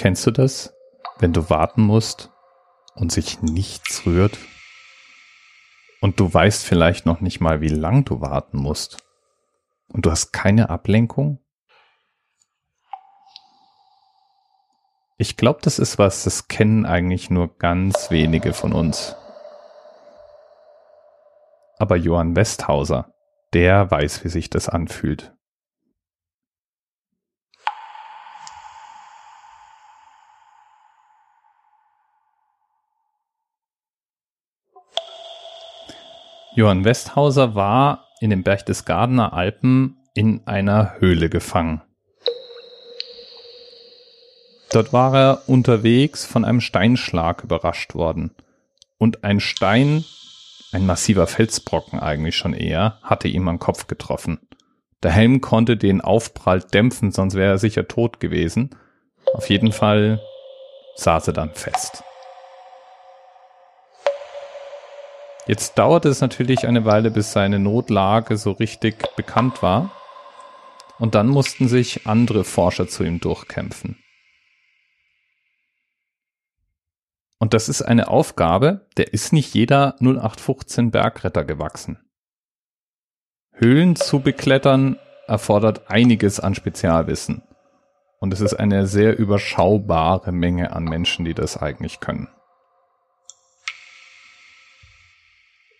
Kennst 0.00 0.26
du 0.26 0.30
das, 0.30 0.74
wenn 1.18 1.34
du 1.34 1.50
warten 1.50 1.82
musst 1.82 2.32
und 2.94 3.12
sich 3.12 3.42
nichts 3.42 4.06
rührt? 4.06 4.38
Und 6.00 6.18
du 6.18 6.32
weißt 6.32 6.64
vielleicht 6.64 7.04
noch 7.04 7.20
nicht 7.20 7.42
mal, 7.42 7.60
wie 7.60 7.68
lang 7.68 8.06
du 8.06 8.22
warten 8.22 8.56
musst. 8.56 8.96
Und 9.88 10.06
du 10.06 10.10
hast 10.10 10.32
keine 10.32 10.70
Ablenkung? 10.70 11.38
Ich 15.18 15.36
glaube, 15.36 15.58
das 15.60 15.78
ist 15.78 15.98
was, 15.98 16.24
das 16.24 16.48
kennen 16.48 16.86
eigentlich 16.86 17.28
nur 17.28 17.58
ganz 17.58 18.10
wenige 18.10 18.54
von 18.54 18.72
uns. 18.72 19.16
Aber 21.76 21.96
Johann 21.96 22.36
Westhauser, 22.36 23.12
der 23.52 23.90
weiß, 23.90 24.24
wie 24.24 24.30
sich 24.30 24.48
das 24.48 24.70
anfühlt. 24.70 25.36
Johann 36.54 36.84
Westhauser 36.84 37.54
war 37.54 38.06
in 38.20 38.30
den 38.30 38.42
Berchtesgadener 38.42 39.32
Alpen 39.32 39.96
in 40.14 40.46
einer 40.46 40.98
Höhle 40.98 41.30
gefangen. 41.30 41.82
Dort 44.72 44.92
war 44.92 45.14
er 45.14 45.42
unterwegs 45.48 46.24
von 46.26 46.44
einem 46.44 46.60
Steinschlag 46.60 47.44
überrascht 47.44 47.94
worden. 47.94 48.32
Und 48.98 49.24
ein 49.24 49.40
Stein, 49.40 50.04
ein 50.72 50.86
massiver 50.86 51.26
Felsbrocken 51.26 51.98
eigentlich 51.98 52.36
schon 52.36 52.54
eher, 52.54 52.98
hatte 53.02 53.28
ihm 53.28 53.48
am 53.48 53.58
Kopf 53.58 53.86
getroffen. 53.86 54.38
Der 55.02 55.12
Helm 55.12 55.40
konnte 55.40 55.76
den 55.76 56.00
Aufprall 56.00 56.60
dämpfen, 56.60 57.10
sonst 57.10 57.34
wäre 57.34 57.52
er 57.52 57.58
sicher 57.58 57.88
tot 57.88 58.20
gewesen. 58.20 58.70
Auf 59.34 59.48
jeden 59.48 59.72
Fall 59.72 60.20
saß 60.96 61.28
er 61.28 61.32
dann 61.32 61.54
fest. 61.54 62.04
Jetzt 65.46 65.78
dauerte 65.78 66.08
es 66.08 66.20
natürlich 66.20 66.66
eine 66.66 66.84
Weile, 66.84 67.10
bis 67.10 67.32
seine 67.32 67.58
Notlage 67.58 68.36
so 68.36 68.52
richtig 68.52 68.96
bekannt 69.16 69.62
war. 69.62 69.90
Und 70.98 71.14
dann 71.14 71.28
mussten 71.28 71.66
sich 71.66 72.06
andere 72.06 72.44
Forscher 72.44 72.86
zu 72.86 73.04
ihm 73.04 73.20
durchkämpfen. 73.20 73.96
Und 77.38 77.54
das 77.54 77.70
ist 77.70 77.80
eine 77.80 78.08
Aufgabe, 78.08 78.86
der 78.98 79.14
ist 79.14 79.32
nicht 79.32 79.54
jeder 79.54 79.96
0815 80.00 80.90
Bergretter 80.90 81.42
gewachsen. 81.42 81.98
Höhlen 83.52 83.96
zu 83.96 84.20
beklettern 84.20 84.98
erfordert 85.26 85.90
einiges 85.90 86.38
an 86.38 86.54
Spezialwissen. 86.54 87.42
Und 88.18 88.34
es 88.34 88.42
ist 88.42 88.54
eine 88.54 88.86
sehr 88.86 89.18
überschaubare 89.18 90.32
Menge 90.32 90.72
an 90.72 90.84
Menschen, 90.84 91.24
die 91.24 91.32
das 91.32 91.56
eigentlich 91.56 92.00
können. 92.00 92.28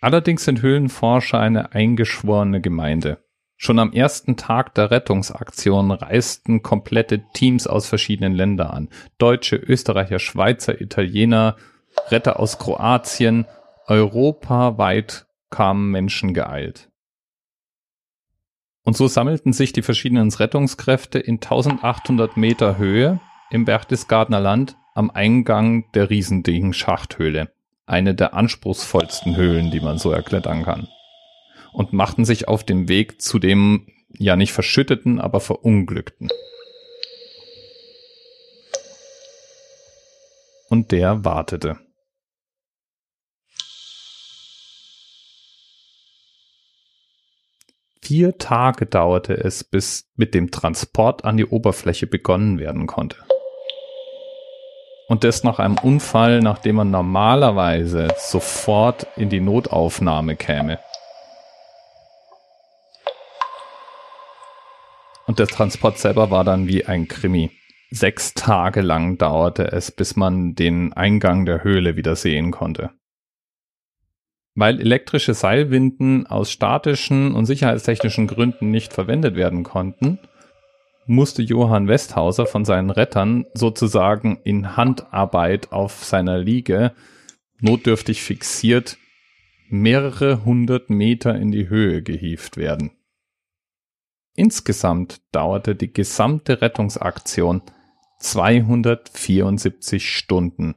Allerdings 0.01 0.43
sind 0.43 0.63
Höhlenforscher 0.63 1.39
eine 1.39 1.73
eingeschworene 1.73 2.59
Gemeinde. 2.59 3.23
Schon 3.55 3.77
am 3.77 3.93
ersten 3.93 4.35
Tag 4.35 4.73
der 4.73 4.89
Rettungsaktion 4.89 5.91
reisten 5.91 6.63
komplette 6.63 7.23
Teams 7.33 7.67
aus 7.67 7.87
verschiedenen 7.87 8.33
Ländern 8.33 8.67
an. 8.67 8.89
Deutsche, 9.19 9.55
Österreicher, 9.55 10.17
Schweizer, 10.17 10.81
Italiener, 10.81 11.55
Retter 12.09 12.39
aus 12.39 12.57
Kroatien. 12.57 13.45
Europaweit 13.85 15.27
kamen 15.51 15.91
Menschen 15.91 16.33
geeilt. 16.33 16.89
Und 18.83 18.97
so 18.97 19.07
sammelten 19.07 19.53
sich 19.53 19.73
die 19.73 19.83
verschiedenen 19.83 20.31
Rettungskräfte 20.31 21.19
in 21.19 21.35
1800 21.35 22.37
Meter 22.37 22.79
Höhe 22.79 23.19
im 23.51 23.65
Berchtesgadener 23.65 24.39
Land 24.39 24.77
am 24.95 25.11
Eingang 25.11 25.91
der 25.91 26.09
riesendigen 26.09 26.73
Schachthöhle. 26.73 27.53
Eine 27.85 28.15
der 28.15 28.33
anspruchsvollsten 28.33 29.35
Höhlen, 29.35 29.71
die 29.71 29.79
man 29.79 29.97
so 29.97 30.11
erklettern 30.11 30.63
kann 30.63 30.87
und 31.73 31.93
machten 31.93 32.25
sich 32.25 32.47
auf 32.47 32.63
den 32.63 32.87
Weg 32.87 33.21
zu 33.21 33.39
dem 33.39 33.87
ja 34.17 34.35
nicht 34.35 34.51
verschütteten, 34.51 35.19
aber 35.19 35.39
verunglückten. 35.39 36.29
Und 40.69 40.91
der 40.91 41.25
wartete. 41.25 41.79
Vier 48.01 48.37
Tage 48.37 48.85
dauerte 48.85 49.33
es, 49.35 49.63
bis 49.63 50.11
mit 50.15 50.33
dem 50.33 50.51
Transport 50.51 51.23
an 51.23 51.37
die 51.37 51.45
Oberfläche 51.45 52.07
begonnen 52.07 52.59
werden 52.59 52.87
konnte. 52.87 53.17
Und 55.11 55.25
das 55.25 55.43
nach 55.43 55.59
einem 55.59 55.77
Unfall, 55.77 56.39
nachdem 56.39 56.77
man 56.77 56.89
normalerweise 56.89 58.07
sofort 58.15 59.07
in 59.17 59.27
die 59.27 59.41
Notaufnahme 59.41 60.37
käme. 60.37 60.79
Und 65.27 65.39
der 65.39 65.47
Transport 65.47 65.97
selber 65.97 66.31
war 66.31 66.45
dann 66.45 66.69
wie 66.69 66.85
ein 66.85 67.09
Krimi. 67.09 67.51
Sechs 67.89 68.35
Tage 68.35 68.79
lang 68.79 69.17
dauerte 69.17 69.73
es, 69.73 69.91
bis 69.91 70.15
man 70.15 70.55
den 70.55 70.93
Eingang 70.93 71.45
der 71.45 71.61
Höhle 71.61 71.97
wieder 71.97 72.15
sehen 72.15 72.51
konnte. 72.51 72.91
Weil 74.55 74.79
elektrische 74.79 75.33
Seilwinden 75.33 76.25
aus 76.25 76.53
statischen 76.53 77.35
und 77.35 77.47
sicherheitstechnischen 77.47 78.27
Gründen 78.27 78.71
nicht 78.71 78.93
verwendet 78.93 79.35
werden 79.35 79.63
konnten, 79.63 80.19
musste 81.05 81.41
Johann 81.41 81.87
Westhauser 81.87 82.45
von 82.45 82.65
seinen 82.65 82.89
Rettern 82.89 83.45
sozusagen 83.53 84.39
in 84.43 84.75
Handarbeit 84.77 85.71
auf 85.71 86.03
seiner 86.03 86.37
Liege 86.37 86.93
notdürftig 87.59 88.21
fixiert 88.21 88.97
mehrere 89.69 90.43
hundert 90.43 90.89
Meter 90.89 91.35
in 91.35 91.51
die 91.51 91.69
Höhe 91.69 92.01
gehievt 92.01 92.57
werden. 92.57 92.91
Insgesamt 94.35 95.21
dauerte 95.31 95.75
die 95.75 95.93
gesamte 95.93 96.61
Rettungsaktion 96.61 97.61
274 98.19 100.09
Stunden. 100.09 100.75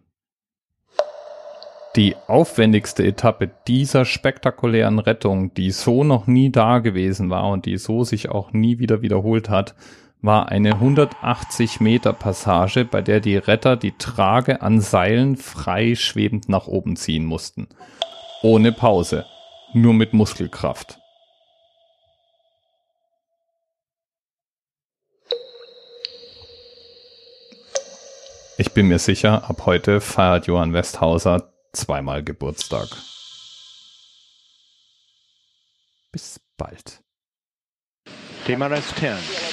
Die 1.96 2.16
aufwendigste 2.26 3.04
Etappe 3.04 3.50
dieser 3.68 4.04
spektakulären 4.04 4.98
Rettung, 4.98 5.54
die 5.54 5.70
so 5.70 6.02
noch 6.02 6.26
nie 6.26 6.50
da 6.50 6.80
gewesen 6.80 7.30
war 7.30 7.48
und 7.50 7.66
die 7.66 7.76
so 7.76 8.02
sich 8.02 8.28
auch 8.28 8.52
nie 8.52 8.80
wieder 8.80 9.02
wiederholt 9.02 9.48
hat, 9.48 9.76
war 10.24 10.48
eine 10.48 10.72
180 10.72 11.80
Meter 11.80 12.14
Passage, 12.14 12.86
bei 12.86 13.02
der 13.02 13.20
die 13.20 13.36
Retter 13.36 13.76
die 13.76 13.92
Trage 13.98 14.62
an 14.62 14.80
Seilen 14.80 15.36
frei 15.36 15.94
schwebend 15.94 16.48
nach 16.48 16.66
oben 16.66 16.96
ziehen 16.96 17.26
mussten. 17.26 17.68
Ohne 18.42 18.72
Pause. 18.72 19.26
Nur 19.74 19.92
mit 19.92 20.14
Muskelkraft. 20.14 20.98
Ich 28.56 28.72
bin 28.72 28.88
mir 28.88 29.00
sicher, 29.00 29.50
ab 29.50 29.66
heute 29.66 30.00
feiert 30.00 30.46
Johann 30.46 30.72
Westhauser 30.72 31.52
zweimal 31.72 32.22
Geburtstag. 32.22 32.88
Bis 36.12 36.40
bald. 36.56 37.02
TMRS 38.46 38.94
10, 38.94 39.16